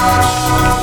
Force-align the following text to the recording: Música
Música 0.00 0.79